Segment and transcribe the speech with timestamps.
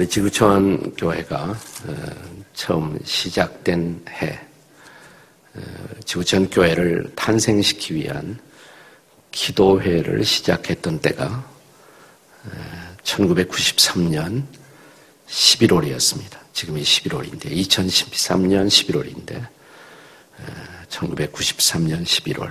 [0.00, 1.96] 우리 지구촌 교회가 어,
[2.54, 4.40] 처음 시작된 해,
[5.52, 5.60] 어,
[6.06, 8.40] 지구촌 교회를 탄생시키기 위한
[9.30, 11.46] 기도회를 시작했던 때가
[13.02, 14.44] 1993년
[15.28, 16.38] 11월이었습니다.
[16.54, 19.46] 지금이 11월인데 2013년 11월인데
[20.88, 22.50] 1993년 11월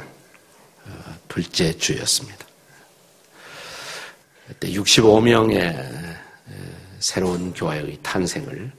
[1.28, 2.46] 둘째 주였습니다.
[4.50, 6.29] 그때 65명의
[7.00, 8.72] 새로운 교회의 탄생을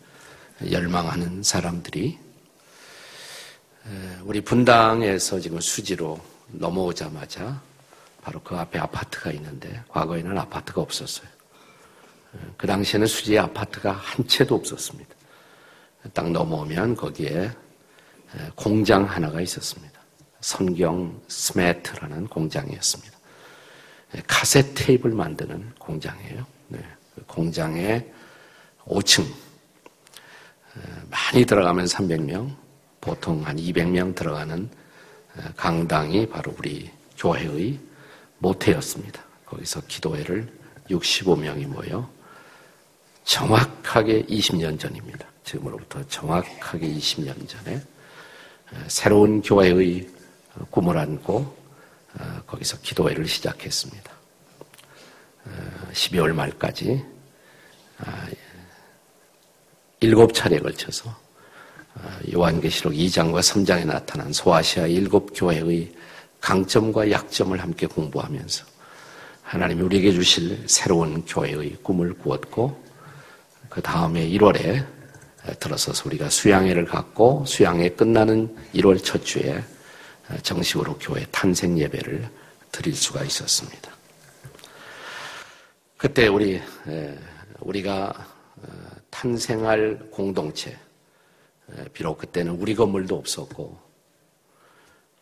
[0.70, 2.18] 열망하는 사람들이
[4.22, 7.60] 우리 분당에서 지금 수지로 넘어오자마자
[8.22, 11.28] 바로 그 앞에 아파트가 있는데 과거에는 아파트가 없었어요.
[12.56, 15.14] 그 당시에는 수지에 아파트가 한 채도 없었습니다.
[16.12, 17.50] 딱 넘어오면 거기에
[18.54, 19.98] 공장 하나가 있었습니다.
[20.40, 23.18] 성경 스매트라는 공장이었습니다.
[24.26, 26.46] 카세 테이블 만드는 공장이에요.
[26.68, 26.80] 네.
[27.14, 28.04] 그 공장에
[28.86, 29.24] 5층
[31.10, 32.56] 많이 들어가면 300명,
[33.00, 34.70] 보통 한 200명 들어가는
[35.56, 37.78] 강당이 바로 우리 교회의
[38.38, 39.22] 모태였습니다.
[39.46, 40.52] 거기서 기도회를
[40.88, 42.10] 65명이 모여
[43.24, 45.26] 정확하게 20년 전입니다.
[45.44, 47.82] 지금으로부터 정확하게 20년 전에
[48.88, 50.08] 새로운 교회의
[50.70, 51.56] 꿈을 안고
[52.46, 54.19] 거기서 기도회를 시작했습니다.
[55.92, 57.04] 12월 말까지
[57.98, 58.28] 아,
[60.00, 61.14] 일곱 차례에 걸쳐서
[61.94, 65.92] 아, 요한계시록 2장과 3장에 나타난 소아시아 일곱 교회의
[66.40, 68.64] 강점과 약점을 함께 공부하면서
[69.42, 72.90] 하나님이 우리에게 주실 새로운 교회의 꿈을 꾸었고
[73.68, 74.86] 그 다음에 1월에
[75.58, 79.62] 들어서서 우리가 수양회를 갖고 수양회 끝나는 1월 첫 주에
[80.42, 82.28] 정식으로 교회 탄생 예배를
[82.70, 83.99] 드릴 수가 있었습니다.
[86.00, 86.58] 그때 우리
[87.58, 88.66] 우리가 어,
[89.10, 90.74] 탄생할 공동체
[91.92, 93.78] 비록 그때는 우리 건물도 없었고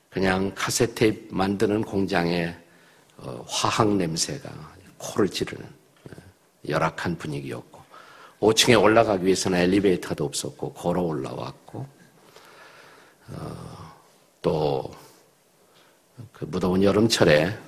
[0.08, 2.54] 그냥 카세테 만드는 공장에
[3.16, 4.48] 어, 화학 냄새가
[4.98, 5.66] 코를 찌르는
[6.68, 7.82] 열악한 분위기였고
[8.38, 11.88] 5층에 올라가기 위해서는 엘리베이터도 없었고 걸어 올라왔고
[13.30, 13.94] 어,
[14.42, 14.94] 또그
[16.46, 17.58] 무더운 여름철에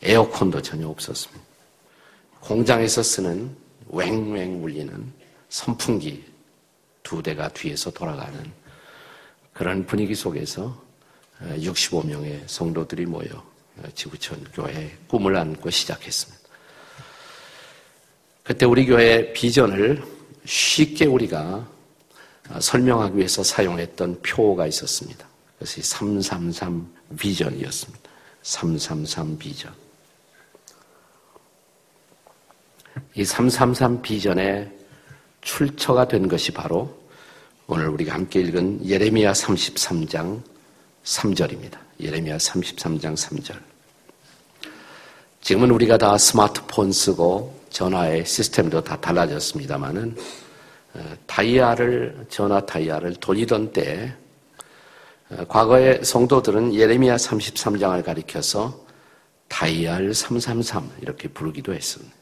[0.00, 1.45] 에어컨도 전혀 없었습니다.
[2.46, 3.56] 공장에서 쓰는
[3.90, 5.12] 웽웽 울리는
[5.48, 6.24] 선풍기
[7.02, 8.52] 두 대가 뒤에서 돌아가는
[9.52, 10.80] 그런 분위기 속에서
[11.42, 13.44] 65명의 성도들이 모여
[13.94, 16.48] 지구촌 교회 꿈을 안고 시작했습니다.
[18.44, 20.04] 그때 우리 교회 비전을
[20.44, 21.68] 쉽게 우리가
[22.60, 25.26] 설명하기 위해서 사용했던 표가 있었습니다.
[25.54, 28.10] 그것이 333 비전이었습니다.
[28.42, 29.85] 333 비전.
[33.16, 34.70] 이 333 비전의
[35.40, 36.94] 출처가 된 것이 바로
[37.66, 40.42] 오늘 우리가 함께 읽은 예레미야 33장
[41.02, 41.78] 3절입니다.
[41.98, 43.56] 예레미야 33장 3절.
[45.40, 50.14] 지금은 우리가 다 스마트폰 쓰고 전화의 시스템도 다 달라졌습니다만은
[50.94, 54.14] 어, 다이아를 전화 다이아를 돌리던 때
[55.30, 58.78] 어, 과거의 성도들은 예레미야 33장을 가리켜서
[59.48, 62.15] 다이알 333 이렇게 부르기도 했습니다.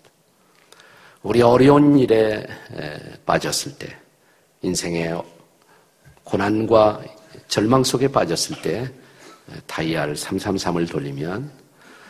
[1.25, 2.47] 우리 어려운 일에
[3.25, 3.97] 빠졌을 때,
[4.61, 5.23] 인생의
[6.23, 7.03] 고난과
[7.49, 8.93] 절망 속에 빠졌을 때
[9.67, 11.51] 다이아를 333을 돌리면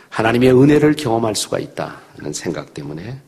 [0.09, 3.21] 하나님의 은혜를 경험할 수가 있다는 생각 때문에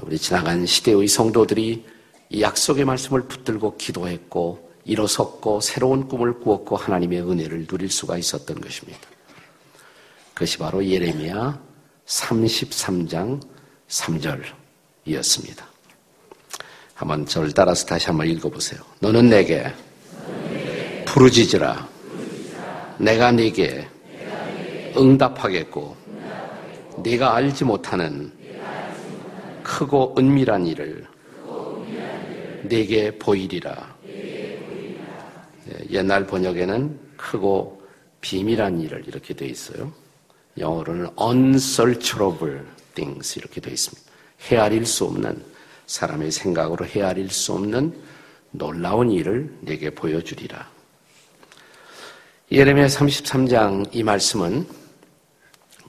[0.00, 1.84] 우리 지나간 시대의 성도들이
[2.30, 9.00] 이 약속의 말씀을 붙들고 기도했고 일어섰고 새로운 꿈을 꾸었고 하나님의 은혜를 누릴 수가 있었던 것입니다.
[10.32, 11.60] 그것이 바로 예레미야
[12.06, 13.42] 33장
[13.88, 14.61] 3절
[15.04, 15.66] 이었습니다.
[16.94, 18.80] 한번 저를 따라서 다시 한번 읽어보세요.
[19.00, 19.72] 너는 내게
[21.06, 21.88] 부르짖으라.
[22.98, 23.88] 내가 네게
[24.96, 25.96] 응답하겠고
[26.98, 28.32] 네가 알지 못하는
[29.62, 31.06] 크고 은밀한 일을
[32.64, 33.96] 네게 보이리라.
[34.04, 34.58] 네,
[35.90, 37.82] 옛날 번역에는 크고
[38.20, 39.92] 비밀한 일을 이렇게 되어 있어요.
[40.58, 42.60] 영어로는 unsearchable
[42.94, 44.11] things 이렇게 되어 있습니다.
[44.48, 45.42] 헤아릴 수 없는
[45.86, 47.94] 사람의 생각으로 헤아릴 수 없는
[48.50, 50.70] 놀라운 일을 내게 보여주리라.
[52.50, 54.66] 예레미야 33장 이 말씀은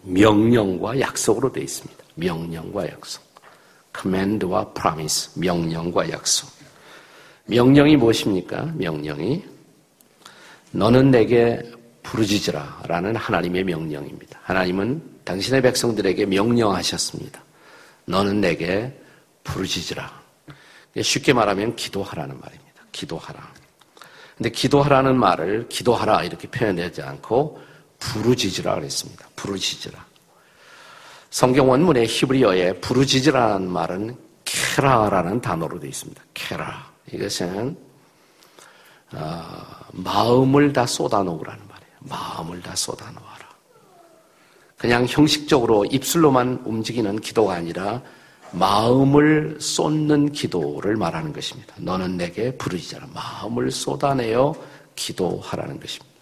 [0.03, 2.03] 명령과 약속으로 되어 있습니다.
[2.15, 3.23] 명령과 약속.
[3.95, 5.31] command와 promise.
[5.35, 6.49] 명령과 약속.
[7.45, 8.73] 명령이 무엇입니까?
[8.75, 9.43] 명령이
[10.71, 11.61] 너는 내게
[12.03, 14.39] 부르짖으라 라는 하나님의 명령입니다.
[14.43, 17.43] 하나님은 당신의 백성들에게 명령하셨습니다.
[18.05, 18.99] 너는 내게
[19.43, 20.23] 부르짖으라.
[21.01, 22.83] 쉽게 말하면 기도하라는 말입니다.
[22.91, 23.53] 기도하라.
[24.37, 27.61] 근데 기도하라는 말을 기도하라 이렇게 표현하지 않고
[27.99, 29.27] 부르짖으라 그랬습니다.
[29.35, 30.05] 부르짖으라.
[31.29, 36.21] 성경 원문의 히브리어에 부르짖으라는 말은 케라라는 단어로 되어 있습니다.
[36.33, 36.91] 케라.
[37.11, 37.77] 이것은
[39.13, 39.51] 어,
[39.91, 41.95] 마음을 다 쏟아놓으라는 말이에요.
[41.99, 43.32] 마음을 다 쏟아놓아라.
[44.83, 48.01] 그냥 형식적으로 입술로만 움직이는 기도가 아니라
[48.51, 51.73] 마음을 쏟는 기도를 말하는 것입니다.
[51.77, 53.07] 너는 내게 부르짖어라.
[53.13, 54.53] 마음을 쏟아내어
[54.93, 56.13] 기도하라는 것입니다.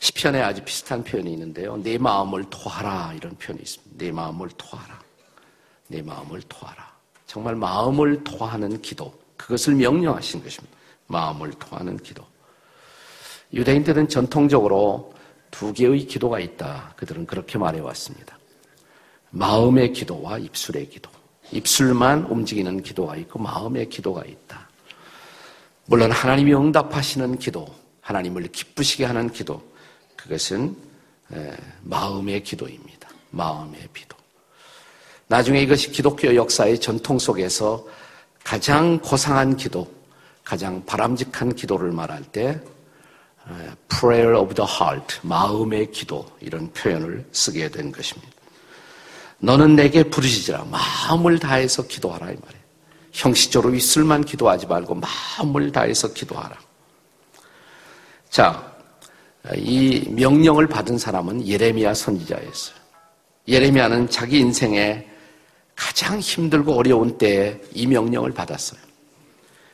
[0.00, 1.76] 시편에 아주 비슷한 표현이 있는데요.
[1.76, 4.04] 내 마음을 토하라 이런 표현이 있습니다.
[4.04, 4.98] 내 마음을 토하라.
[5.86, 6.92] 내 마음을 토하라.
[7.28, 9.14] 정말 마음을 토하는 기도.
[9.36, 10.76] 그것을 명령하신 것입니다.
[11.06, 12.24] 마음을 토하는 기도.
[13.52, 15.12] 유대인들은 전통적으로
[15.52, 16.94] 두 개의 기도가 있다.
[16.96, 18.36] 그들은 그렇게 말해왔습니다.
[19.30, 21.08] 마음의 기도와 입술의 기도.
[21.52, 24.68] 입술만 움직이는 기도가 있고 마음의 기도가 있다.
[25.86, 27.66] 물론 하나님이 응답하시는 기도,
[28.00, 29.62] 하나님을 기쁘시게 하는 기도,
[30.16, 30.74] 그것은
[31.82, 33.08] 마음의 기도입니다.
[33.30, 34.16] 마음의 기도.
[35.28, 37.86] 나중에 이것이 기독교 역사의 전통 속에서
[38.42, 39.92] 가장 고상한 기도,
[40.44, 42.60] 가장 바람직한 기도를 말할 때
[43.88, 48.32] prayer of the heart, 마음의 기도 이런 표현을 쓰게 된 것입니다.
[49.38, 50.64] 너는 내게 부르짖으라.
[50.64, 52.62] 마음을 다해서 기도하라 이 말이에요.
[53.12, 56.56] 형식적으로 입술만 기도하지 말고 마음을 다해서 기도하라.
[58.30, 58.72] 자,
[59.56, 62.76] 이 명령을 받은 사람은 예레미야 선지자였어요.
[63.48, 65.06] 예레미야는 자기 인생에
[65.74, 68.80] 가장 힘들고 어려운 때에 이 명령을 받았어요.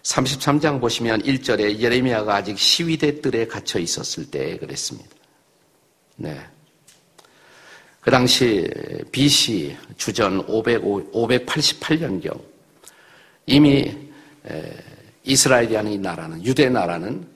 [0.08, 5.10] 33장 보시면 1절에 예레미야가 아직 시위대 뜰에 갇혀 있었을 때 그랬습니다.
[6.16, 6.40] 네.
[8.00, 8.66] 그 당시
[9.12, 12.40] BC 주전 500, 588년경
[13.44, 13.94] 이미
[15.25, 17.28] 이스라엘이 아닌 나라는 유대 나라는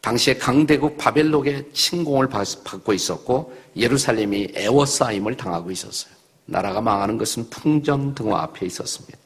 [0.00, 6.14] 당시에 강대국 바벨록의 침공을 받고 있었고 예루살렘이 애워싸임을 당하고 있었어요.
[6.46, 9.18] 나라가 망하는 것은 풍전등화 앞에 있었습니다.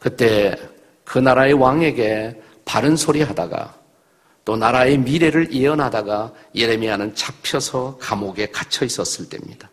[0.00, 0.56] 그때
[1.06, 3.74] 그 나라의 왕에게 바른 소리 하다가
[4.44, 9.70] 또 나라의 미래를 예언하다가 예레미야는 잡혀서 감옥에 갇혀 있었을 때입니다.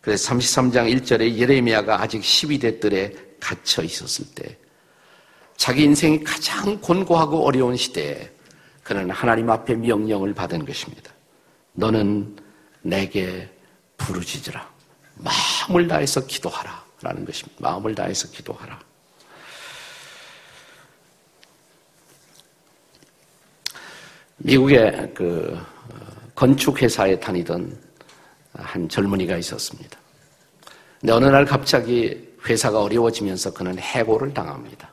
[0.00, 4.58] 그래서 33장 1절에 예레미야가 아직 12대 뜰에 갇혀 있었을 때
[5.56, 8.30] 자기 인생이 가장 곤고하고 어려운 시대에
[8.82, 11.10] 그는 하나님 앞에 명령을 받은 것입니다.
[11.72, 12.36] 너는
[12.82, 13.48] 내게
[13.96, 14.68] 부르짖으라.
[15.14, 16.84] 마음을 다해서 기도하라.
[17.00, 17.56] 라는 것입니다.
[17.60, 18.78] 마음을 다해서 기도하라.
[24.44, 25.96] 미국의 그 어,
[26.34, 27.76] 건축회사에 다니던
[28.52, 29.98] 한 젊은이가 있었습니다.
[31.00, 34.92] 근데 어느 날 갑자기 회사가 어려워지면서 그는 해고를 당합니다.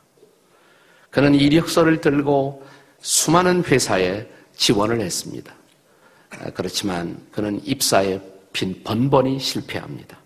[1.10, 2.66] 그는 이력서를 들고
[3.02, 4.26] 수많은 회사에
[4.56, 5.54] 지원을 했습니다.
[6.30, 8.18] 아, 그렇지만 그는 입사에
[8.54, 10.18] 빈 번번이 실패합니다.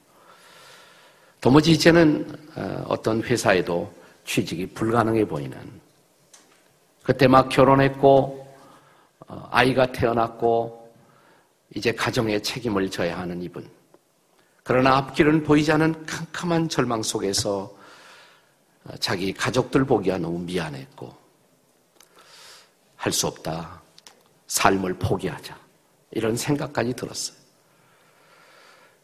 [1.40, 3.92] 도무지 이제는 어, 어떤 회사에도
[4.24, 5.58] 취직이 불가능해 보이는
[7.02, 8.45] 그때 막 결혼했고 어,
[9.26, 10.92] 아이가 태어났고
[11.74, 13.68] 이제 가정의 책임을 져야 하는 이분.
[14.62, 17.74] 그러나 앞길은 보이지 않은 캄캄한 절망 속에서
[18.84, 21.14] 어, 자기 가족들 보기가 너무 미안했고
[22.96, 23.82] 할 수 없다.
[24.48, 25.56] 삶을 포기하자.
[26.12, 27.36] 이런 생각까지 들었어요.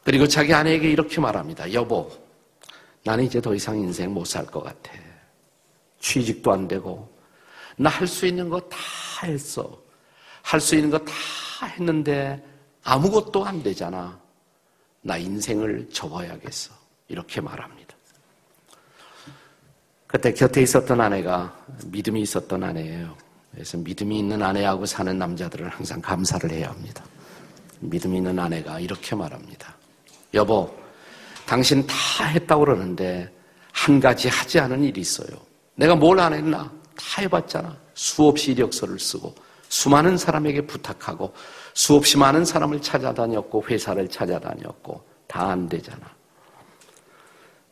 [0.05, 1.73] 그리고 자기 아내에게 이렇게 말합니다.
[1.73, 2.11] 여보,
[3.05, 4.93] 나는 이제 더 이상 인생 못 살 것 같아.
[6.01, 7.09] 취직도 안 되고,
[7.77, 8.77] 나 할 수 있는 거 다
[9.25, 9.81] 했어.
[10.43, 12.43] 할 수 있는 거 다 했는데
[12.85, 14.19] 아무것도 안 되잖아.
[15.03, 16.73] 나 인생을 접어야겠어.
[17.09, 17.95] 이렇게 말합니다.
[20.07, 21.57] 그때 곁에 있었던 아내가
[21.87, 23.17] 믿음이 있었던 아내예요.
[23.53, 27.05] 그래서 믿음이 있는 아내하고 사는 남자들은 항상 감사를 해야 합니다.
[27.81, 29.75] 믿음이 있는 아내가 이렇게 말합니다.
[30.35, 30.75] 여보,
[31.47, 33.31] 당신 다 했다고 그러는데
[33.73, 35.29] 한 가지 하지 않은 일이 있어요.
[35.75, 36.71] 내가 뭘 안 했나?
[36.97, 37.77] 다 해봤잖아.
[37.95, 39.35] 수없이 이력서를 쓰고
[39.73, 41.33] 수많은 사람에게 부탁하고
[41.73, 46.15] 수없이 많은 사람을 찾아다녔고 회사를 찾아다녔고 다 안 되잖아.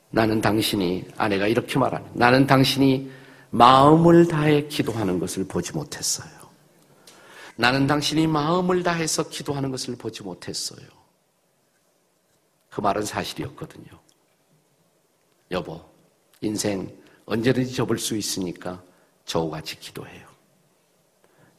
[0.09, 3.11] 나는 당신이 아내가 이렇게 말하는 나는 당신이
[3.50, 6.30] 마음을 다해 기도하는 것을 보지 못했어요.
[7.57, 10.87] 나는 당신이 마음을 다해서 기도하는 것을 보지 못했어요.
[12.71, 13.90] 그 말은 사실이었거든요.
[15.50, 15.85] 여보,
[16.40, 16.90] 인생
[17.26, 18.83] 언제든지 접을 수 있으니까
[19.26, 20.29] 저와 같이 기도해요.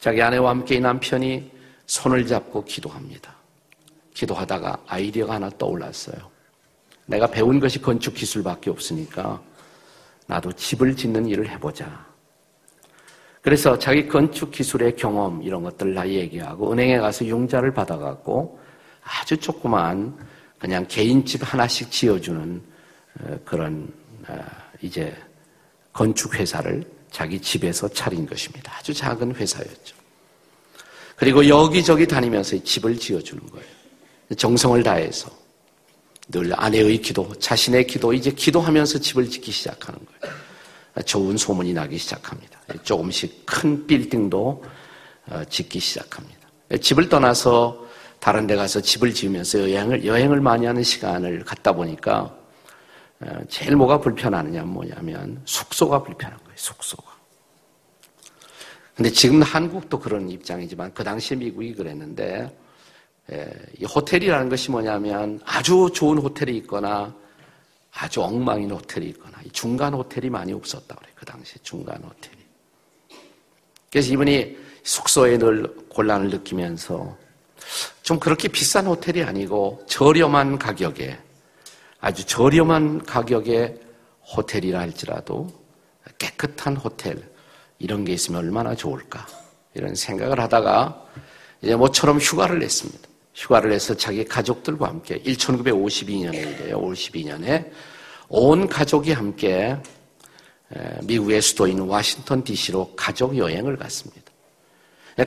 [0.01, 1.51] 자기 아내와 함께 이 남편이
[1.85, 3.35] 손을 잡고 기도합니다.
[4.15, 6.17] 기도하다가 아이디어가 하나 떠올랐어요.
[7.05, 9.39] 내가 배운 것이 건축 기술밖에 없으니까
[10.25, 12.03] 나도 집을 짓는 일을 해보자.
[13.43, 18.59] 그래서 자기 건축 기술의 경험 이런 것들 다 얘기하고 은행에 가서 융자를 받아갖고
[19.03, 20.17] 아주 조그만
[20.57, 22.61] 그냥 개인 집 하나씩 지어주는
[23.19, 23.93] 어, 그런
[24.27, 24.35] 어,
[24.81, 25.15] 이제
[25.93, 28.73] 건축 회사를 자기 집에서 차린 것입니다.
[28.77, 29.95] 아주 작은 회사였죠.
[31.15, 33.67] 그리고 여기저기 다니면서 집을 지어주는 거예요.
[34.37, 35.29] 정성을 다해서
[36.29, 40.35] 늘 아내의 기도, 자신의 기도, 이제 기도하면서 집을 짓기 시작하는 거예요.
[41.05, 42.59] 좋은 소문이 나기 시작합니다.
[42.83, 44.63] 조금씩 큰 빌딩도
[45.27, 46.39] 어, 짓기 시작합니다.
[46.81, 47.85] 집을 떠나서
[48.19, 52.40] 다른 데 가서 집을 지으면서 여행을, 여행을 많이 하는 시간을 갖다 보니까 어,
[53.47, 56.53] 제일 뭐가 불편하느냐 뭐냐면 숙소가 불편한 거예요.
[56.55, 57.11] 숙소가.
[58.95, 62.55] 근데 지금 한국도 그런 입장이지만 그 당시에 미국이 그랬는데
[63.79, 67.15] 이 호텔이라는 것이 뭐냐면 아주 좋은 호텔이 있거나
[67.93, 72.37] 아주 엉망인 호텔이 있거나 중간 호텔이 많이 없었다 그래 그 당시에 중간 호텔이.
[73.91, 77.17] 그래서 이분이 숙소에 늘 곤란을 느끼면서
[78.01, 81.17] 좀 그렇게 비싼 호텔이 아니고 저렴한 가격에
[82.01, 83.79] 아주 저렴한 가격의
[84.35, 85.47] 호텔이라 할지라도
[86.17, 87.21] 깨끗한 호텔
[87.77, 89.25] 이런 게 있으면 얼마나 좋을까
[89.75, 91.05] 이런 생각을 하다가
[91.61, 93.07] 이제 모처럼 휴가를 냈습니다.
[93.35, 96.81] 휴가를 내서 자기 가족들과 함께 1952년에 이래요.
[96.81, 97.71] 52년에
[98.29, 99.77] 온 가족이 함께
[101.03, 104.31] 미국의 수도인 워싱턴 DC로 가족 여행을 갔습니다.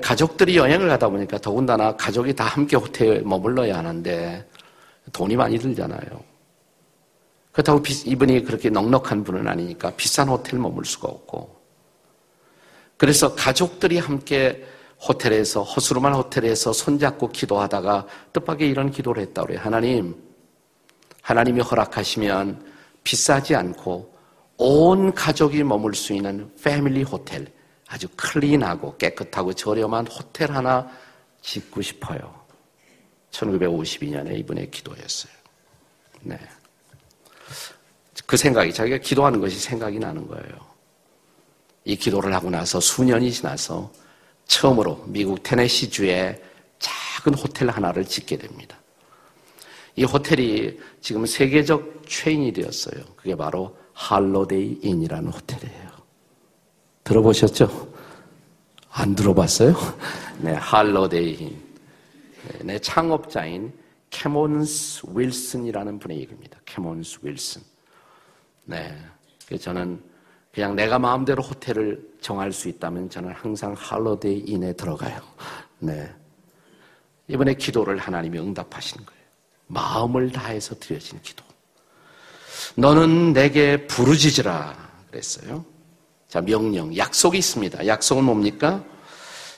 [0.03, 4.49] 가족들이 여행을 가다 보니까 더군다나 가족이 다 함께 호텔에 머물러야 하는데
[5.13, 6.34] 돈이 많이 들잖아요.
[7.55, 11.55] 그렇다고 이분이 그렇게 넉넉한 분은 아니니까 비싼 호텔 머물 수가 없고.
[12.97, 14.65] 그래서 가족들이 함께
[15.01, 19.61] 호텔에서 허스름한 호텔에서 손잡고 기도하다가 뜻밖의 이런 기도를 했다 그래요.
[19.63, 20.17] 하나님,
[21.23, 22.73] 하나님이 허락하시면
[23.05, 24.13] 비싸지 않고
[24.57, 27.47] 온 가족이 머물 수 있는 패밀리 호텔,
[27.87, 30.91] 아주 클린하고 깨끗하고 저렴한 호텔 하나
[31.41, 32.35] 짓고 싶어요.
[33.31, 35.33] 1952년에 이분의 기도였어요.
[36.23, 36.39] 네.
[38.27, 40.75] 그 생각이 자기가 기도하는 것이 생각이 나는 거예요.
[41.85, 43.93] 이 기도를 하고 나서 수년이 지나서
[44.47, 46.43] 처음으로 미국 테네시주에
[46.79, 48.79] 작은 호텔 하나를 짓게 됩니다.
[49.97, 53.05] 이 호텔이 지금 세계적 체인이 되었어요.
[53.17, 55.91] 그게 바로 Holiday Inn이라는 호텔이에요.
[57.05, 57.95] 들어보셨죠?
[58.91, 59.75] 안 들어봤어요?
[60.41, 61.63] 네, Holiday Inn.
[62.63, 63.73] 네, 창업자인
[64.11, 66.59] 캐몬스 윌슨이라는 분의 얘기입니다.
[66.65, 67.63] 캐몬스 윌슨.
[68.65, 68.97] 네.
[69.61, 70.03] 저는
[70.53, 75.21] 그냥 내가 마음대로 호텔을 정할 수 있다면 저는 항상 Holiday Inn에 들어가요.
[75.79, 76.11] 네.
[77.29, 79.21] 이번에 기도를 하나님이 응답하시는 거예요.
[79.67, 81.45] 마음을 다해서 드려진 기도.
[82.77, 84.77] 너는 내게 부르짖으라
[85.11, 85.65] 그랬어요.
[86.29, 87.87] 자, 명령, 약속이 있습니다.
[87.87, 88.85] 약속은 뭡니까?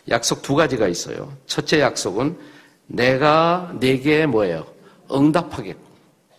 [0.08, 1.36] 약속 두 가지가 있어요.
[1.46, 2.38] 첫째 약속은
[2.86, 4.66] 내가 내게 뭐예요?
[5.10, 5.84] 응답하겠고.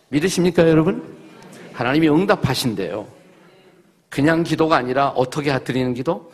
[0.08, 1.17] 믿으십니까, 여러분?
[1.78, 3.06] 하나님이 응답하신대요.
[4.08, 6.32] 그냥 기도가 아니라 어떻게 드리는 기도?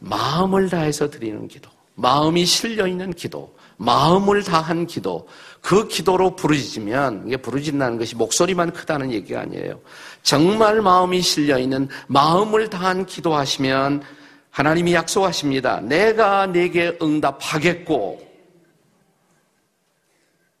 [0.00, 1.70] 마음을 다해서 드리는 기도.
[1.94, 3.56] 마음이 실려 있는 기도.
[3.78, 5.26] 마음을 다한 기도.
[5.62, 9.80] 그 기도로 부르짖으면 이게 부르짖는다는 것이 목소리만 크다는 얘기가 아니에요.
[10.22, 14.02] 정말 마음이 실려 있는 마음을 다한 기도하시면
[14.50, 15.80] 하나님이 약속하십니다.
[15.80, 18.20] 내가 내게 응답하겠고.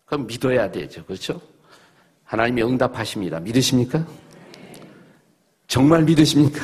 [0.06, 1.04] 그럼 믿어야 되죠.
[1.04, 1.38] 그렇죠?
[2.24, 3.40] 하나님이 응답하십니다.
[3.40, 4.06] 믿으십니까?
[5.72, 6.60] 정말 믿으십니까?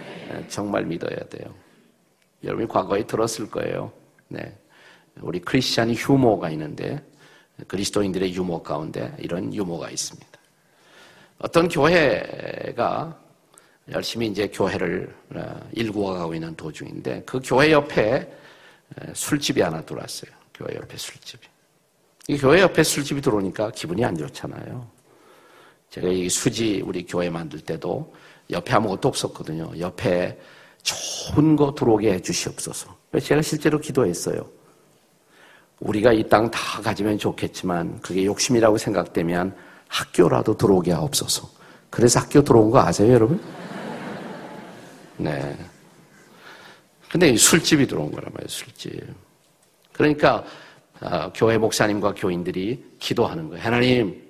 [0.48, 1.54] 정말 믿어야 돼요.
[2.42, 3.92] 여러분이 과거에 들었을 거예요.
[4.28, 4.56] 네.
[5.20, 7.04] 우리 크리스찬 휴모가 있는데
[7.68, 10.26] 그리스도인들의 유머 가운데 이런 유머가 있습니다.
[11.36, 13.20] 어떤 교회가
[13.90, 18.26] 열심히 이제 교회를 어, 일구어 가고 있는 도중인데 그 교회 옆에
[19.12, 20.30] 술집이 하나 들어왔어요.
[20.54, 21.46] 교회 옆에 술집이.
[22.28, 24.88] 이 교회 옆에 술집이 들어오니까 기분이 안 좋잖아요.
[25.90, 28.14] 제가 이 수지 우리 교회 만들 때도
[28.50, 29.72] 옆에 아무것도 없었거든요.
[29.78, 30.38] 옆에
[30.82, 32.94] 좋은 거 들어오게 해 주시옵소서.
[33.22, 34.46] 제가 실제로 기도했어요.
[35.80, 39.54] 우리가 이 땅 다 가지면 좋겠지만 그게 욕심이라고 생각되면
[39.88, 41.48] 학교라도 들어오게 하옵소서.
[41.90, 43.40] 그래서 학교 들어온 거 아세요, 여러분?
[45.16, 45.56] 네.
[47.10, 49.00] 근데 술집이 들어온 거란 말이에요, 술집.
[49.92, 50.44] 그러니까
[51.00, 53.62] 어, 교회 목사님과 교인들이 기도하는 거예요.
[53.62, 54.22] 하나님,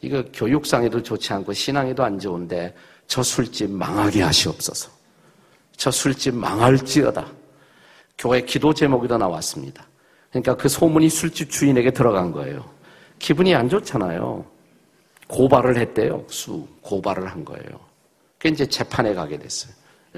[0.00, 2.74] 이거 교육상에도 좋지 않고 신앙에도 안 좋은데
[3.08, 4.90] 저 술집 망하게 하시옵소서.
[5.76, 7.26] 저 술집 망할지어다.
[8.18, 9.86] 교회 기도 제목이도 나왔습니다.
[10.30, 12.68] 그러니까 그 소문이 술집 주인에게 들어간 거예요.
[13.18, 14.44] 기분이 안 좋잖아요.
[15.26, 16.24] 고발을 했대요.
[16.28, 17.80] 수 고발을 한 거예요.
[18.38, 19.72] 그 이제 재판에 가게 됐어요.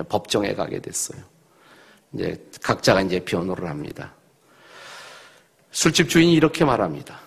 [0.08, 1.20] 법정에 가게 됐어요.
[2.12, 4.12] 이제 각자가 이제 변호를 합니다.
[5.70, 7.20] 술집 주인이 이렇게 말합니다.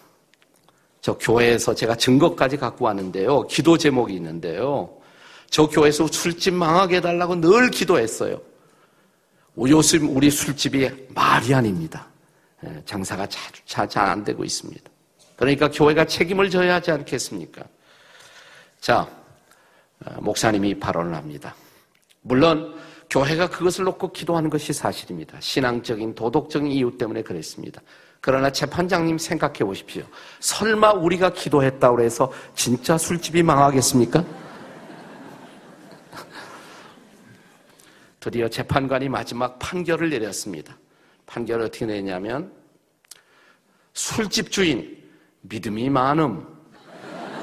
[0.99, 3.47] 저 교회에서 제가 증거까지 갖고 왔는데요.
[3.47, 5.02] 기도 제목이 있는데요.
[5.53, 8.41] 저 교회에서 술집 망하게 해달라고 늘 기도했어요.
[9.55, 12.07] 요즘 우리 술집이 말이 아닙니다.
[12.65, 13.27] 예, 장사가
[13.67, 14.81] 잘안 되고 있습니다.
[15.35, 17.65] 그러니까 교회가 책임을 져야 하지 않겠습니까?
[18.81, 19.07] 자,
[20.03, 21.53] 어, 목사님이 발언을 합니다.
[22.21, 22.73] 물론
[23.11, 25.37] 교회가 그것을 놓고 기도하는 것이 사실입니다.
[25.39, 27.79] 신앙적인 도덕적인 이유 때문에 그랬습니다.
[28.21, 30.03] 그러나 재판장님 생각해 보십시오.
[30.39, 34.42] 설마 우리가 기도했다고 해서 진짜 술집이 망하겠습니까?
[38.23, 40.77] 드디어 재판관이 마지막 판결을 내렸습니다.
[41.25, 42.53] 판결을 어떻게 내냐면
[43.93, 44.97] 술집 주인
[45.41, 46.47] 믿음이 많음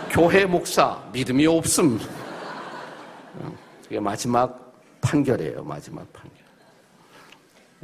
[0.08, 2.00] 교회 목사 믿음이 없음
[3.82, 4.72] 그게 마지막
[5.02, 5.62] 판결이에요.
[5.64, 6.38] 마지막 판결.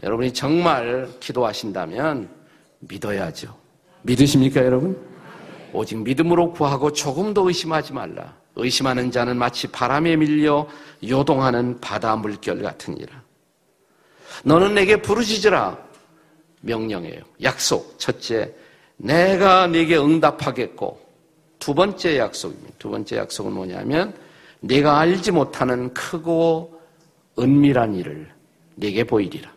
[0.02, 2.30] 여러분이 정말 기도하신다면
[2.78, 3.54] 믿어야죠.
[4.04, 4.98] 믿으십니까, 여러분?
[5.74, 8.34] 오직 믿음으로 구하고 조금 더 의심하지 말라.
[8.56, 10.66] 의심하는 자는 마치 바람에 밀려
[11.06, 13.22] 요동하는 바다 물결 같으니라.
[14.44, 15.78] 너는 내게 부르짖으라.
[16.62, 17.22] 명령이에요.
[17.42, 17.98] 약속.
[17.98, 18.52] 첫째,
[18.96, 21.06] 내가 네게 응답하겠고.
[21.58, 22.74] 두 번째 약속입니다.
[22.78, 24.14] 두 번째 약속은 뭐냐면
[24.60, 26.80] 네가 알지 못하는 크고
[27.38, 28.30] 은밀한 일을
[28.76, 29.50] 네게 보이리라.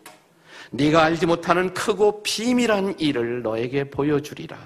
[0.72, 4.56] 네가 알지 못하는 크고 비밀한 일을 너에게 보여주리라.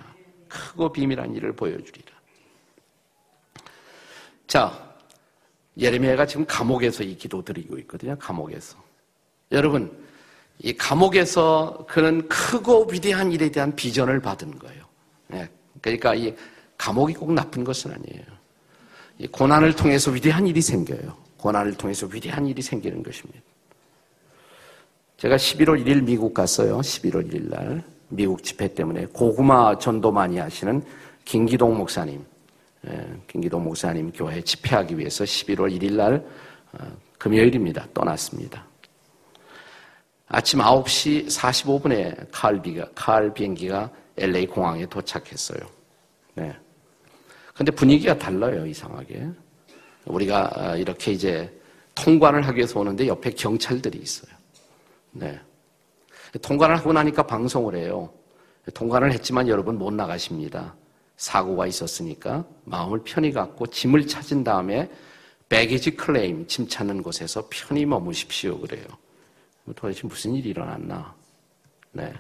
[0.49, 2.14] 크고 비밀한 일을 보여주리라.
[4.55, 4.73] 자,
[5.77, 8.17] 예레미야가 지금 감옥에서 이 기도 드리고 있거든요.
[8.21, 8.77] 감옥에서.
[9.51, 9.91] 여러분,
[10.61, 14.85] 이 감옥에서 그는 크고 위대한 일에 대한 비전을 받은 거예요.
[15.27, 15.49] 네.
[15.81, 16.33] 그러니까 이
[16.79, 18.23] 감옥이 꼭 나쁜 것은 아니에요.
[19.19, 21.17] 이 고난을 통해서 위대한 일이 생겨요.
[21.37, 23.41] 고난을 통해서 위대한 일이 생기는 것입니다.
[25.17, 26.79] 제가 11월 1일 미국 갔어요.
[26.79, 27.83] 11월 1일 날.
[28.09, 30.81] 미국 집회 때문에 고구마 전도 많이 하시는
[31.25, 32.34] 김기동 목사님.
[32.87, 36.27] 예, 김기동 목사님 교회 집회하기 위해서 11월 1일 날
[36.73, 37.87] 어, 금요일입니다.
[37.95, 38.67] 떠났습니다.
[40.29, 45.61] 아침 9시 45분에 칼, 비가, 칼 비행기가 LA 공항에 도착했어요.
[46.35, 46.55] 네.
[47.55, 49.29] 근데 분위기가 달라요, 이상하게.
[50.07, 51.61] 우리가 어, 이렇게 이제
[51.95, 54.35] 통관을 하기 위해서 오는데 옆에 경찰들이 있어요.
[55.13, 55.41] 네.
[56.43, 58.13] 통관을 하고 나니까 방송을 해요.
[58.75, 60.75] 통관을 했지만 여러분 못 나가십니다.
[61.17, 64.91] 사고가 있었으니까 마음을 편히 갖고 짐을 찾은 다음에
[65.49, 68.59] 배기지 클레임, 짐 찾는 곳에서 편히 머무십시오.
[68.61, 68.87] 그래요.
[69.77, 71.15] 도대체 무슨 일이 일어났나.
[71.93, 72.13] 네.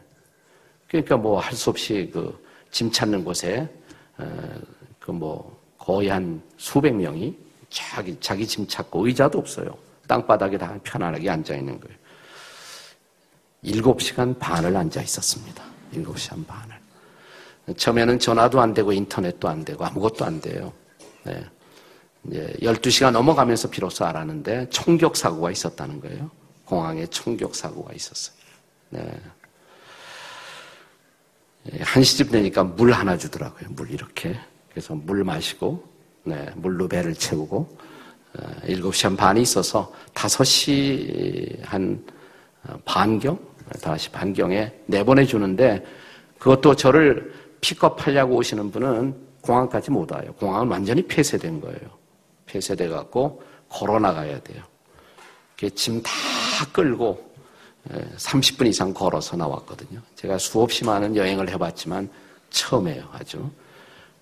[0.88, 3.68] 그러니까 뭐 할 수 없이 그 짐 찾는 곳에,
[4.98, 7.36] 그 뭐 거의 한 수백 명이
[7.70, 9.78] 자기, 자기 짐 찾고 의자도 없어요.
[10.08, 11.96] 땅바닥에 다 편안하게 앉아 있는 거예요.
[13.64, 15.62] 7시간 반을 앉아 있었습니다.
[15.92, 16.83] 7시간 반을.
[17.76, 20.72] 처음에는 전화도 안 되고 인터넷도 안 되고 아무것도 안 돼요.
[21.24, 21.44] 네.
[22.26, 26.30] 이제 12시가 넘어가면서 비로소 알았는데 총격 사고가 있었다는 거예요.
[26.64, 28.36] 공항에 총격 사고가 있었어요.
[28.90, 29.20] 네.
[31.70, 33.70] 1시쯤 되니까 물 하나 주더라고요.
[33.70, 34.38] 물 이렇게.
[34.70, 35.82] 그래서 물 마시고,
[36.24, 37.78] 네, 물로 배를 채우고,
[38.66, 42.04] 7시 어, 한 반이 있어서 5시 한
[42.64, 43.38] 어, 반경?
[43.82, 45.84] 다시 반경에 내보내주는데
[46.38, 47.32] 그것도 저를
[47.64, 50.34] 픽업하려고 오시는 분은 공항까지 못 와요.
[50.38, 51.78] 공항은 완전히 폐쇄된 거예요.
[52.46, 54.62] 폐쇄돼 갖고 걸어 나가야 돼요.
[55.74, 56.10] 짐 다
[56.72, 57.34] 끌고
[58.16, 60.00] 30분 이상 걸어서 나왔거든요.
[60.14, 62.10] 제가 수없이 많은 여행을 해봤지만
[62.50, 63.08] 처음이에요.
[63.12, 63.50] 아주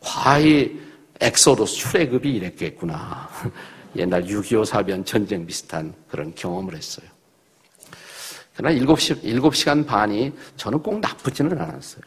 [0.01, 0.81] 과히
[1.21, 3.29] 엑소도스 출애굽이 이랬겠구나.
[3.97, 7.07] 옛날 6.25 사변 전쟁 비슷한 그런 경험을 했어요.
[8.57, 12.03] 그러나 7시, 7시간 반이 저는 꼭 나쁘지는 않았어요.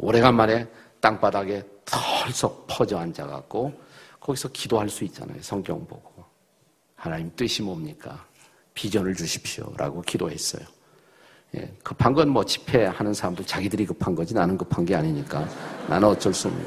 [0.00, 0.66] 오래간만에
[1.00, 3.72] 땅바닥에 털썩 퍼져 앉아갖고
[4.20, 5.38] 거기서 기도할 수 있잖아요.
[5.40, 6.24] 성경 보고.
[6.94, 8.24] 하나님 뜻이 뭡니까?
[8.74, 9.72] 비전을 주십시오.
[9.76, 10.62] 라고 기도했어요.
[11.56, 15.48] 예, 급한 건 뭐 집회하는 사람들 자기들이 급한 거지 나는 급한 게 아니니까
[15.88, 16.64] 나는 어쩔 수 없는.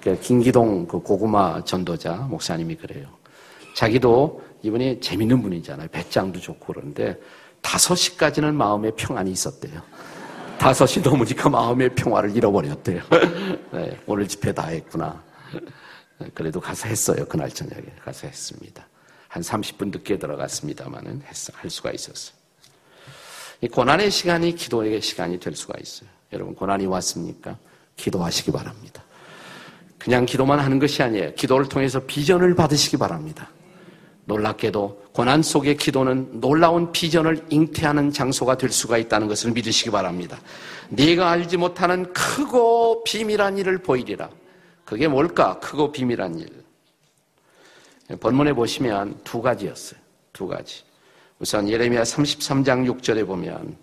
[0.00, 3.08] 그러니까 김기동 그 고구마 전도자 목사님이 그래요.
[3.74, 5.88] 자기도 이분이 재밌는 분이잖아요.
[5.88, 7.18] 배짱도 좋고 그런데
[7.60, 9.82] 다섯 시까지는 마음의 평안이 있었대요.
[10.62, 13.02] 다섯 시 넘으니까 마음의 평화를 잃어버렸대요.
[13.74, 15.20] 네, 오늘 집회 다 했구나.
[16.34, 17.24] 그래도 가서 했어요.
[17.28, 18.86] 그날 저녁에 가서 했습니다.
[19.26, 21.22] 한 30분 늦게 들어갔습니다만은
[21.52, 22.36] 할 수가 있었어요.
[23.60, 26.08] 이 고난의 시간이 기도의 시간이 될 수가 있어요.
[26.32, 27.58] 여러분 고난이 왔습니까?
[27.96, 29.02] 기도하시기 바랍니다.
[29.98, 31.34] 그냥 기도만 하는 것이 아니에요.
[31.34, 33.50] 기도를 통해서 비전을 받으시기 바랍니다.
[34.24, 40.38] 놀랍게도 고난 속의 기도는 놀라운 비전을 잉태하는 장소가 될 수가 있다는 것을 믿으시기 바랍니다.
[40.90, 44.28] 네가 알지 못하는 크고 비밀한 일을 보이리라.
[44.84, 45.58] 그게 뭘까?
[45.60, 46.48] 크고 비밀한 일.
[48.20, 49.98] 본문에 보시면 두 가지였어요.
[50.32, 50.82] 두 가지.
[51.38, 53.76] 우선 예레미야 33장 6절에 보면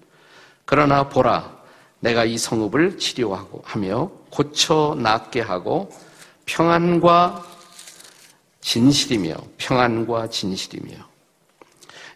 [0.66, 1.60] 그러나 보라
[2.00, 5.90] 내가 이 성읍을 치료하고 하며 고쳐 낫게 하고
[6.46, 7.46] 평안과
[8.62, 10.92] 진실이며 평안과 진실이며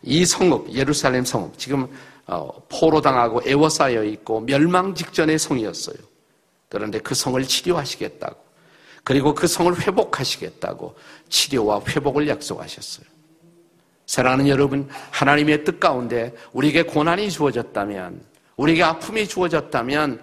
[0.03, 1.87] 이 성읍 예루살렘 성읍 지금
[2.25, 5.97] 어, 포로당하고 애워싸여 있고 멸망 직전의 성이었어요.
[6.69, 8.43] 그런데 그 성을 치료하시겠다고
[9.03, 10.95] 그리고 그 성을 회복하시겠다고
[11.29, 13.05] 치료와 회복을 약속하셨어요.
[14.05, 18.21] 사랑하는 여러분, 하나님의 뜻 가운데 우리에게 고난이 주어졌다면,
[18.57, 20.21] 우리에게 아픔이 주어졌다면,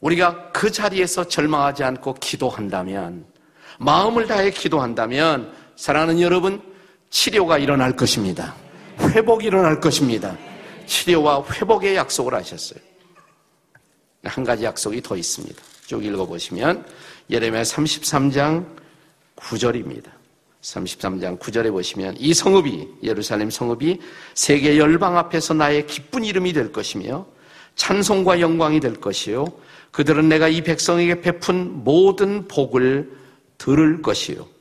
[0.00, 3.24] 우리가 그 자리에서 절망하지 않고 기도한다면,
[3.78, 6.60] 마음을 다해 기도한다면, 사랑하는 여러분,
[7.08, 8.54] 치료가 일어날 것입니다.
[8.98, 10.36] 회복이 일어날 것입니다.
[10.84, 12.78] 치료와 회복의 약속을 하셨어요.
[14.24, 15.56] 한 가지 약속이 더 있습니다.
[15.86, 16.84] 쭉 읽어보시면
[17.30, 18.66] 예레미야 33장
[19.36, 20.10] 9절입니다.
[20.60, 24.00] 33장 9절에 보시면 이 성읍이 예루살렘 성읍이
[24.34, 27.24] 세계 열방 앞에서 나의 기쁜 이름이 될 것이며
[27.76, 29.46] 찬송과 영광이 될 것이요
[29.92, 33.10] 그들은 내가 이 백성에게 베푼 모든 복을
[33.56, 34.59] 들을 것이요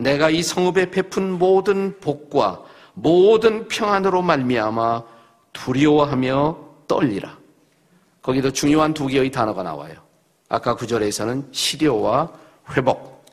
[0.00, 5.04] 내가 이 성읍에 베푼 모든 복과 모든 평안으로 말미암아
[5.52, 6.58] 두려워하며
[6.88, 7.38] 떨리라.
[8.22, 9.94] 거기도 중요한 두 개의 단어가 나와요.
[10.48, 12.32] 아까 구절에서는 치료와
[12.76, 13.24] 회복.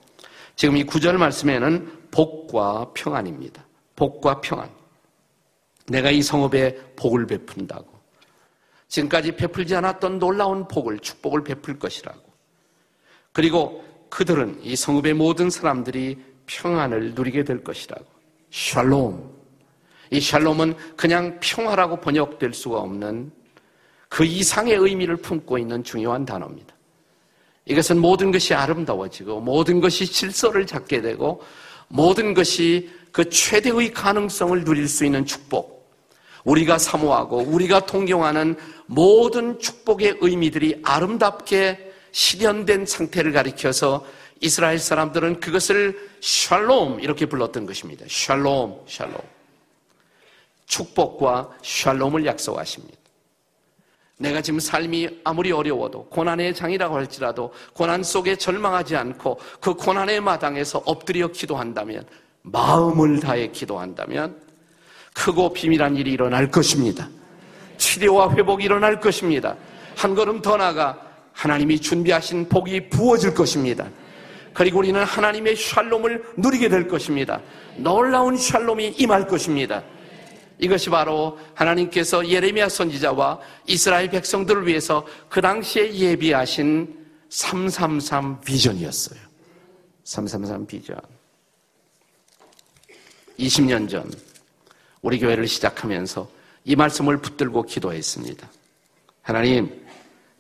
[0.56, 3.66] 지금 이 구절 말씀에는 복과 평안입니다.
[3.96, 4.70] 복과 평안.
[5.88, 7.88] 내가 이 성읍에 복을 베푼다고.
[8.90, 12.22] 지금까지 베풀지 않았던 놀라운 복을, 축복을 베풀 것이라고.
[13.32, 18.06] 그리고 그들은 이 성읍의 모든 사람들이 평안을 누리게 될 것이라고.
[18.50, 19.38] 샬롬.
[20.10, 23.32] 이 샬롬은 그냥 평화라고 번역될 수가 없는
[24.10, 26.74] 그 이상의 의미를 품고 있는 중요한 단어입니다.
[27.66, 31.44] 이것은 모든 것이 아름다워지고 모든 것이 질서를 잡게 되고
[31.90, 35.78] 모든 것이 그 최대의 가능성을 누릴 수 있는 축복.
[36.46, 38.56] 우리가 사모하고 우리가 통경하는
[38.86, 44.06] 모든 축복의 의미들이 아름답게 실현된 상태를 가리켜서
[44.42, 48.06] 이스라엘 사람들은 그것을 샬롬 이렇게 불렀던 것입니다.
[48.08, 49.16] 샬롬, 샬롬.
[50.66, 52.98] 축복과 샬롬을 약속하십니다.
[54.20, 60.82] 내가 지금 삶이 아무리 어려워도 고난의 장이라고 할지라도 고난 속에 절망하지 않고 그 고난의 마당에서
[60.86, 62.04] 엎드려 기도한다면
[62.42, 64.42] 마음을 다해 기도한다면
[65.14, 67.10] 크고 비밀한 일이 일어날 것입니다.
[67.78, 69.56] 치료와 회복이 일어날 것입니다.
[69.96, 71.00] 한 걸음 더 나가
[71.34, 73.88] 하나님이 준비하신 복이 부어질 것입니다.
[74.58, 77.40] 그리고 우리는 하나님의 샬롬을 누리게 될 것입니다.
[77.76, 79.84] 놀라운 샬롬이 임할 것입니다.
[80.58, 89.20] 이것이 바로 하나님께서 예레미야 선지자와 이스라엘 백성들을 위해서 그 당시에 예비하신 333 비전이었어요.
[90.04, 91.00] 333 비전.
[93.38, 94.12] 20년 전
[95.04, 96.28] 우리 교회를 시작하면서
[96.66, 98.50] 이 말씀을 붙들고 기도했습니다.
[99.22, 99.86] 하나님,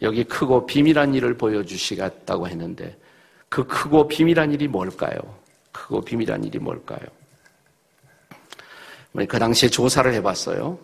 [0.01, 2.97] 여기 크고 비밀한 일을 보여주시겠다고 했는데
[3.49, 5.17] 그 크고 비밀한 일이 뭘까요?
[5.71, 6.99] 크고 비밀한 일이 뭘까요?
[9.27, 10.77] 그 당시에 조사를 해봤어요.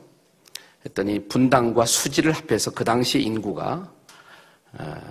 [0.85, 3.91] 했더니 분당과 수지를 합해서 그 당시 인구가
[4.73, 5.01] 어,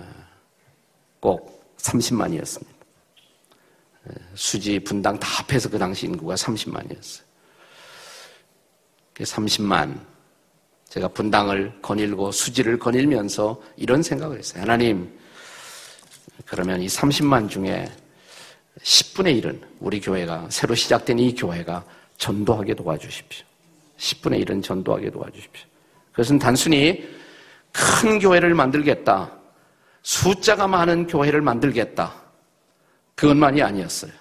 [1.19, 2.73] 꼭 30만이었습니다.
[4.35, 7.23] 수지, 분당 다 합해서 그 당시 인구가 30만이었어요.
[9.15, 9.99] 30만.
[10.89, 14.61] 제가 분당을 거닐고 수지를 거닐면서 이런 생각을 했어요.
[14.61, 15.17] 하나님,
[16.45, 17.89] 그러면 이 30만 중에
[18.81, 21.83] 10분의 1은 우리 교회가, 새로 시작된 이 교회가
[22.17, 23.45] 전도하게 도와주십시오.
[23.97, 25.67] 10분의 1은 전도하게 도와주십시오.
[26.11, 27.07] 그것은 단순히
[27.71, 29.31] 큰 교회를 만들겠다.
[30.01, 32.13] 숫자가 많은 교회를 만들겠다.
[33.15, 34.11] 그것만이 아니었어요.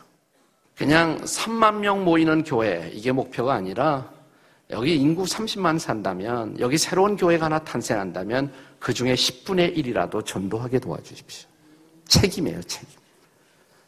[0.77, 4.11] 그냥 3만 명 모이는 교회, 이게 목표가 아니라
[4.70, 11.52] 여기 인구 30만 산다면, 여기 새로운 교회가 하나 탄생한다면 그 중에 10분의 1이라도 전도하게 도와주십시오.
[12.12, 12.88] 책임이에요, 책임.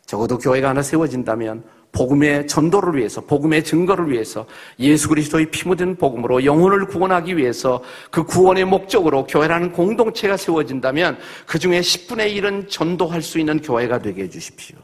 [0.07, 4.47] 적어도 교회가 하나 세워진다면 복음의 전도를 위해서, 복음의 증거를 위해서,
[4.81, 11.59] 예수 그리스도의 피 묻은 복음으로 영혼을 구원하기 위해서 그 구원의 목적으로 교회라는 공동체가 세워진다면 그
[11.59, 14.77] 중에 10분의 1은 전도할 수 있는 교회가 되게 해주십시오.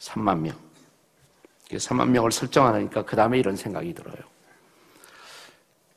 [0.00, 0.54] 3만 명.
[1.70, 4.16] 3만 명을 설정하니까 그 다음에 이런 생각이 들어요.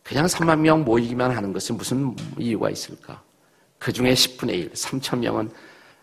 [0.04, 3.22] 그냥 3만 명 모이기만 하는 것은 무슨 이유가 있을까?
[3.80, 5.50] 그 중에 10분의 1, 3천 명은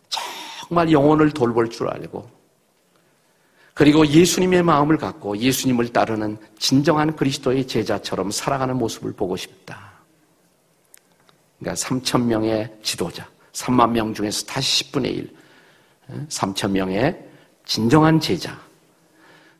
[0.09, 2.39] 정말 영혼을 돌볼 줄 알고
[3.79, 9.93] 그리고 예수님의 마음을 갖고 예수님을 따르는 진정한 그리스도의 제자처럼 살아가는 모습을 보고 싶다.
[11.61, 15.37] 그러니까 3천 명의 지도자, 3만 명 중에서 다시 10분의 1,
[16.29, 17.25] 3천 명의
[17.65, 18.59] 진정한 제자.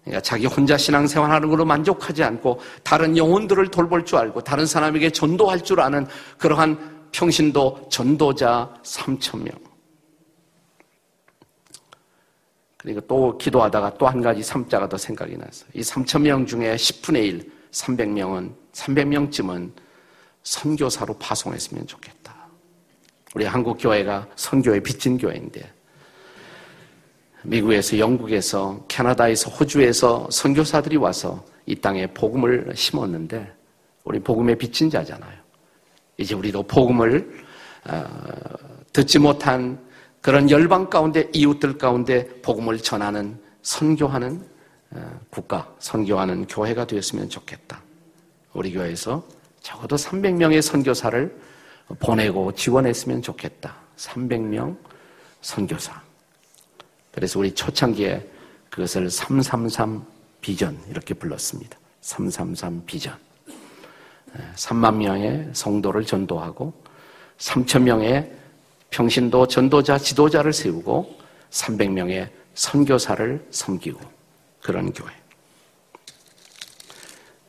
[0.03, 5.61] 그러니까 자기 혼자 신앙생활하는 걸로 만족하지 않고 다른 영혼들을 돌볼 줄 알고 다른 사람에게 전도할
[5.61, 6.09] 줄 아는
[6.39, 9.68] 그러한 평신도 전도자 3천 명.
[12.79, 15.69] 그러니까 또 기도하다가 또 한 가지 3자가 더 생각이 났어요.
[15.75, 19.73] 이 3천 명 중에 10분의 1, 300명은 300명쯤은
[20.43, 22.35] 선교사로 파송했으면 좋겠다.
[23.35, 25.71] 우리 한국 교회가 선교의 빚진 교회인데
[27.43, 33.53] 미국에서 영국에서 캐나다에서 호주에서 선교사들이 와서 이 땅에 복음을 심었는데
[34.05, 35.39] 우리 복음의 빚진 자잖아요.
[36.17, 37.45] 이제 우리도 복음을
[37.85, 38.05] 어,
[38.93, 39.79] 듣지 못한
[40.21, 44.43] 그런 열방 가운데 이웃들 가운데 복음을 전하는 선교하는
[44.91, 47.83] 어, 국가, 선교하는 교회가 되었으면 좋겠다.
[48.55, 49.23] 우리 교회에서
[49.61, 51.37] 적어도 300명의 선교사를
[51.99, 53.77] 보내고 지원했으면 좋겠다.
[53.97, 54.77] 300명
[55.43, 56.01] 선교사.
[57.13, 58.27] 그래서 우리 초창기에
[58.71, 60.05] 그것을 333
[60.41, 61.79] 비전 이렇게 불렀습니다.
[62.01, 63.15] 333 비전.
[64.55, 66.73] 3만 명의 성도를 전도하고
[67.39, 68.31] 3천 명의
[68.91, 71.19] 평신도 전도자 지도자를 세우고
[71.51, 74.01] 300명의 선교사를 섬기고
[74.63, 75.11] 그런 교회.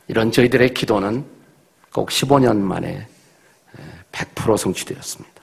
[0.07, 1.25] 이런 저희들의 기도는
[1.93, 3.07] 꼭 15년 만에
[4.11, 5.41] 100% 성취되었습니다.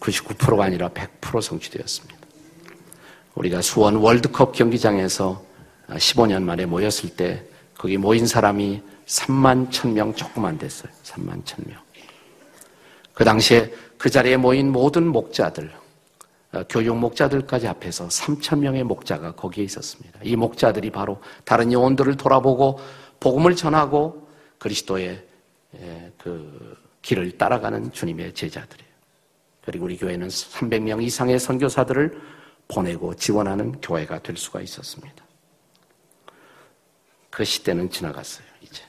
[0.00, 2.16] 99%가 아니라 100% 성취되었습니다.
[3.34, 5.44] 우리가 수원 월드컵 경기장에서
[5.88, 7.44] 15년 만에 모였을 때
[7.76, 10.90] 거기 모인 사람이 3만 1000명 조금 안 됐어요.
[11.04, 11.85] 3만 1000명.
[13.16, 15.72] 그 당시에 그 자리에 모인 모든 목자들,
[16.52, 20.20] 어, 교육 목자들까지 합해서 3천 명의 목자가 거기에 있었습니다.
[20.22, 22.78] 이 목자들이 바로 다른 영혼들을 돌아보고
[23.18, 25.24] 복음을 전하고 그리스도의
[26.18, 28.90] 그 길을 따라가는 주님의 제자들이에요.
[29.64, 32.20] 그리고 우리 교회는 300명 이상의 선교사들을
[32.68, 35.24] 보내고 지원하는 교회가 될 수가 있었습니다.
[37.30, 38.82] 그 시대는 지나갔어요, 이제.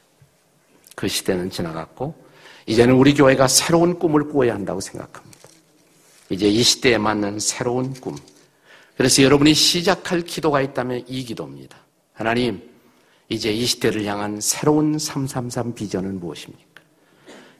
[0.98, 2.27] 그 시대는 지나갔고,
[2.68, 5.38] 이제는 우리 교회가 새로운 꿈을 꾸어야 한다고 생각합니다.
[6.30, 8.16] 이제 이 시대에 맞는 새로운 꿈.
[8.98, 11.78] 그래서 여러분이 시작할 기도가 있다면 이 기도입니다.
[12.14, 12.62] 하나님,
[13.30, 16.82] 이제 이 시대를 향한 새로운 333 비전은 무엇입니까?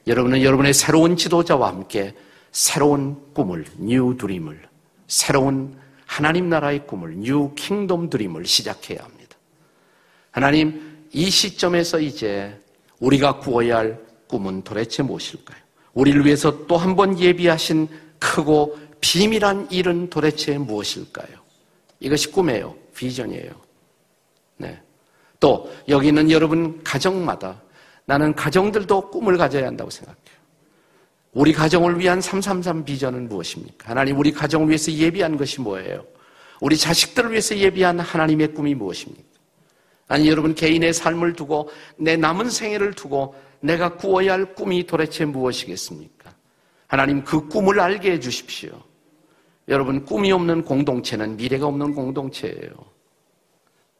[0.06, 2.14] 여러분은 여러분의 새로운 지도자와 함께
[2.52, 4.68] 새로운 꿈을, new dream을,
[5.06, 9.36] 새로운 하나님 나라의 꿈을, new kingdom dream을 시작해야 합니다.
[10.32, 12.60] 하나님, 이 시점에서 이제
[13.00, 15.58] 우리가 꾸어야 할 꿈은 도대체 무엇일까요?
[15.94, 17.88] 우리를 위해서 또 한 번 예비하신
[18.18, 21.28] 크고 비밀한 일은 도대체 무엇일까요?
[22.00, 22.74] 이것이 꿈이에요.
[22.94, 23.50] 비전이에요.
[24.58, 24.80] 네.
[25.40, 27.60] 또 여기 있는 여러분 가정마다
[28.04, 30.38] 나는 가정들도 꿈을 가져야 한다고 생각해요.
[31.32, 33.90] 우리 가정을 위한 333 비전은 무엇입니까?
[33.90, 36.04] 하나님 우리 가정을 위해서 예비한 것이 뭐예요?
[36.60, 39.22] 우리 자식들을 위해서 예비한 하나님의 꿈이 무엇입니까?
[40.08, 46.32] 아니 여러분 개인의 삶을 두고 내 남은 생애를 두고 내가 꾸어야 할 꿈이 도대체 무엇이겠습니까?
[46.86, 48.70] 하나님 그 꿈을 알게 해 주십시오.
[49.68, 52.70] 여러분 꿈이 없는 공동체는 미래가 없는 공동체예요.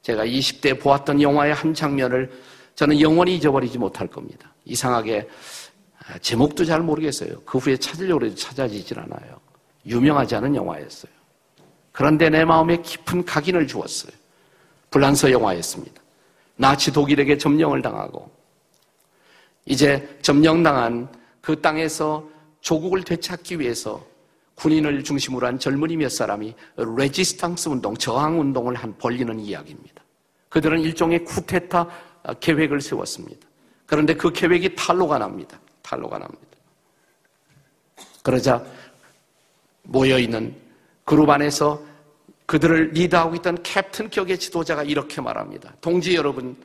[0.03, 2.31] 제가 20대 보았던 영화의 한 장면을
[2.75, 4.55] 저는 영원히 잊어버리지 못할 겁니다.
[4.65, 5.29] 이상하게
[6.07, 7.41] 아, 제목도 잘 모르겠어요.
[7.45, 9.41] 그 후에 찾으려고 해도 찾아지질 않아요.
[9.85, 11.13] 유명하지 않은 영화였어요.
[11.93, 14.13] 그런데 내 마음에 깊은 각인을 주었어요.
[14.91, 16.01] 불란서 영화였습니다.
[16.57, 18.31] 나치 독일에게 점령을 당하고
[19.69, 21.09] 이제 점령당한
[21.43, 22.27] 그 땅에서
[22.63, 24.05] 조국을 되찾기 위해서
[24.55, 30.03] 군인을 중심으로 한 젊은이 몇 사람이 레지스탕스 운동, 저항 운동을 한 벌리는 이야기입니다.
[30.49, 31.87] 그들은 일종의 쿠데타
[32.41, 33.47] 계획을 세웠습니다.
[33.87, 35.61] 그런데 그 계획이 탈로가 납니다.
[35.83, 36.43] 탈로가 납니다.
[38.23, 38.65] 그러자
[39.83, 40.55] 모여있는
[41.05, 41.81] 그룹 안에서
[42.47, 45.75] 그들을 리드하고 있던 캡틴 격의 지도자가 이렇게 말합니다.
[45.83, 46.57] 동지 여러분,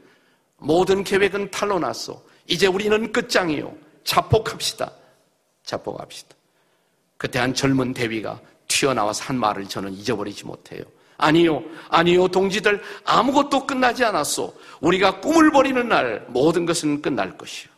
[0.58, 2.33] 모든 계획은 탈로 났소.
[2.48, 3.74] 이제 우리는 끝장이요.
[4.04, 4.92] 자폭합시다.
[5.64, 6.36] 자폭합시다.
[7.18, 10.84] 그때 한 젊은 대위가 튀어나와서 한 말을 저는 잊어버리지 못해요.
[11.18, 14.54] 아니요, 아니요, 동지들 아무것도 끝나지 않았소.
[14.82, 17.72] 우리가 꿈을 버리는 날 모든 것은 끝날 것이요.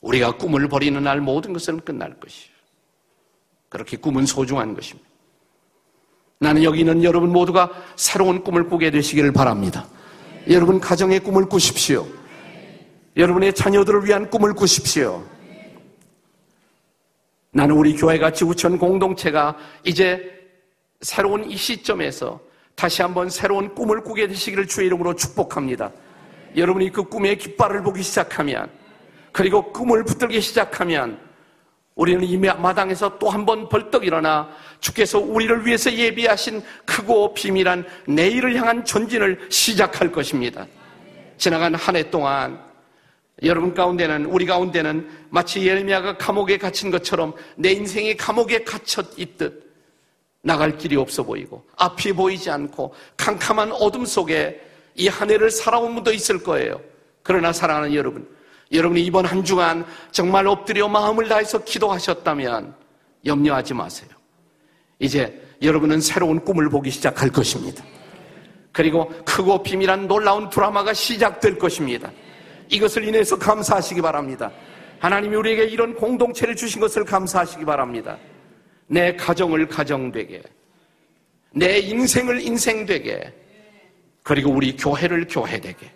[0.00, 2.52] 우리가 꿈을 버리는 날 모든 것은 끝날 것이요.
[3.68, 5.08] 그렇게 꿈은 소중한 것입니다.
[6.38, 9.86] 나는 여기 있는 여러분 모두가 새로운 꿈을 꾸게 되시기를 바랍니다.
[10.48, 12.06] 여러분 가정의 꿈을 꾸십시오.
[13.16, 15.22] 여러분의 자녀들을 위한 꿈을 꾸십시오.
[17.50, 20.40] 나는 우리 교회가 지구촌 공동체가 이제
[21.02, 22.40] 새로운 이 시점에서
[22.74, 25.92] 다시 한번 새로운 꿈을 꾸게 되시기를 주의 이름으로 축복합니다.
[26.56, 28.70] 여러분이 그 꿈의 깃발을 보기 시작하면
[29.30, 31.18] 그리고 꿈을 붙들기 시작하면
[31.94, 34.48] 우리는 이 마당에서 또 한 번 벌떡 일어나
[34.80, 40.66] 주께서 우리를 위해서 예비하신 크고 비밀한 내일을 향한 전진을 시작할 것입니다.
[41.36, 42.71] 지나간 한 해 동안
[43.42, 49.72] 여러분 가운데는 우리 가운데는 마치 예레미야가 감옥에 갇힌 것처럼 내 인생이 감옥에 갇혀 있듯
[50.42, 54.60] 나갈 길이 없어 보이고 앞이 보이지 않고 캄캄한 어둠 속에
[54.94, 56.80] 이 한 해를 살아온 분도 있을 거예요.
[57.22, 58.28] 그러나 사랑하는 여러분,
[58.72, 62.74] 여러분이 이번 한 주간 정말 엎드려 마음을 다해서 기도하셨다면
[63.24, 64.10] 염려하지 마세요.
[64.98, 67.84] 이제 여러분은 새로운 꿈을 보기 시작할 것입니다.
[68.72, 72.10] 그리고 크고 비밀한 놀라운 드라마가 시작될 것입니다.
[72.72, 74.50] 이것을 인해서 감사하시기 바랍니다.
[74.98, 78.16] 하나님이 우리에게 이런 공동체를 주신 것을 감사하시기 바랍니다.
[78.86, 80.42] 내 가정을 가정되게,
[81.52, 83.32] 내 인생을 인생되게,
[84.22, 85.90] 그리고 우리 교회를 교회되게,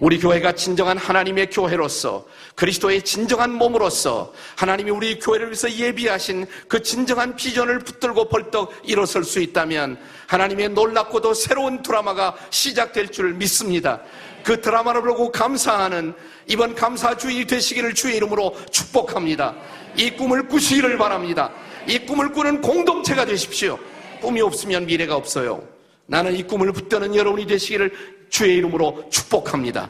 [0.00, 7.36] 우리 교회가 진정한 하나님의 교회로서 그리스도의 진정한 몸으로서 하나님이 우리 교회를 위해서 예비하신 그 진정한
[7.36, 14.00] 비전을 붙들고 벌떡 일어설 수 있다면 하나님의 놀랍고도 새로운 드라마가 시작될 줄 믿습니다.
[14.44, 16.14] 그 드라마를 보고 감사하는
[16.46, 19.56] 이번 감사주의 되시기를 주의 이름으로 축복합니다.
[19.96, 21.50] 이 꿈을 꾸시기를 바랍니다.
[21.88, 23.78] 이 꿈을 꾸는 공동체가 되십시오.
[24.20, 25.66] 꿈이 없으면 미래가 없어요.
[26.06, 27.90] 나는 이 꿈을 붙드는 여러분이 되시기를
[28.28, 29.88] 주의 이름으로 축복합니다.